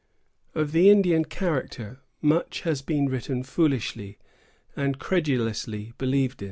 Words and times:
Of 0.55 0.71
the 0.71 0.89
Indian 0.89 1.25
character, 1.25 1.99
much 2.23 2.61
has 2.61 2.81
been 2.81 3.07
written 3.07 3.43
foolishly, 3.43 4.17
and 4.75 4.97
credulously 4.97 5.93
believed. 5.99 6.39